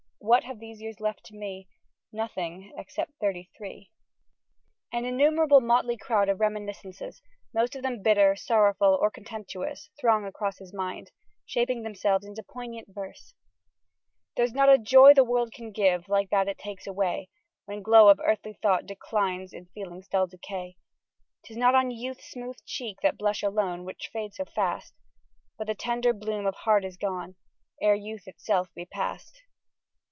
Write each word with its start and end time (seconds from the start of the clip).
What 0.23 0.43
have 0.43 0.59
these 0.59 0.79
years 0.81 0.99
left 1.01 1.25
to 1.25 1.35
me? 1.35 1.67
Nothing 2.13 2.71
except 2.77 3.11
thirty 3.19 3.49
three. 3.57 3.91
An 4.93 5.03
innumerable 5.03 5.61
motley 5.61 5.97
crowd 5.97 6.29
of 6.29 6.39
reminiscences 6.39 7.23
most 7.53 7.75
of 7.75 7.81
them 7.81 8.03
bitter, 8.03 8.35
sorrowful, 8.35 8.97
or 9.01 9.09
contemptuous, 9.09 9.89
throng 9.99 10.23
across 10.23 10.59
his 10.59 10.75
mind, 10.75 11.11
shaping 11.45 11.81
themselves 11.81 12.23
into 12.23 12.43
poignant 12.43 12.89
verse: 12.93 13.33
There's 14.37 14.53
not 14.53 14.69
a 14.69 14.77
joy 14.77 15.13
the 15.15 15.23
world 15.23 15.51
can 15.51 15.71
give 15.71 16.07
like 16.07 16.29
that 16.29 16.47
it 16.47 16.59
takes 16.59 16.85
away, 16.85 17.27
When 17.65 17.79
the 17.79 17.83
glow 17.83 18.07
of 18.07 18.21
early 18.23 18.53
thought 18.61 18.85
declines 18.85 19.51
in 19.53 19.65
feeling's 19.73 20.07
dull 20.07 20.27
decay; 20.27 20.77
'Tis 21.43 21.57
not 21.57 21.73
on 21.75 21.89
youth's 21.89 22.29
smooth 22.29 22.57
cheek 22.63 22.99
the 23.01 23.11
blush 23.11 23.41
alone, 23.41 23.85
which 23.85 24.11
fades 24.13 24.37
so 24.37 24.45
fast, 24.45 24.93
But 25.57 25.65
the 25.65 25.75
tender 25.75 26.13
bloom 26.13 26.45
of 26.45 26.55
heart 26.55 26.85
is 26.85 26.95
gone, 26.95 27.35
ere 27.81 27.95
youth 27.95 28.27
itself 28.27 28.69
be 28.75 28.85
past. 28.85 29.41